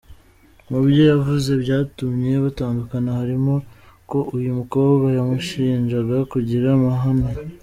Mu 0.69 0.79
byo 0.85 1.03
yavuze 1.11 1.51
byatumye 1.63 2.31
batandukana 2.43 3.09
harimo 3.19 3.53
ko 4.09 4.19
‘uyu 4.35 4.49
mukobwa 4.59 5.07
yamushinjaga 5.17 6.17
kugira 6.31 6.67
amahane’. 6.77 7.29